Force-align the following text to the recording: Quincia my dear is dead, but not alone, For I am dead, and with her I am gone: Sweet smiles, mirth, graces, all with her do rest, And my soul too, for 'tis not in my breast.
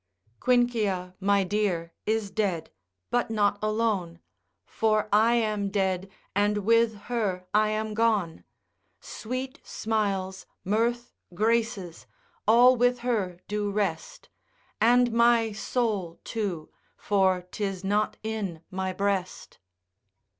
Quincia 0.39 1.13
my 1.19 1.43
dear 1.43 1.93
is 2.07 2.31
dead, 2.31 2.71
but 3.11 3.29
not 3.29 3.59
alone, 3.61 4.17
For 4.65 5.07
I 5.13 5.35
am 5.35 5.69
dead, 5.69 6.09
and 6.35 6.65
with 6.65 6.95
her 7.01 7.45
I 7.53 7.69
am 7.69 7.93
gone: 7.93 8.43
Sweet 8.99 9.59
smiles, 9.63 10.47
mirth, 10.63 11.13
graces, 11.35 12.07
all 12.47 12.75
with 12.75 13.01
her 13.05 13.37
do 13.47 13.69
rest, 13.69 14.27
And 14.81 15.11
my 15.11 15.51
soul 15.51 16.19
too, 16.23 16.71
for 16.97 17.43
'tis 17.51 17.83
not 17.83 18.17
in 18.23 18.63
my 18.71 18.93
breast. 18.93 19.59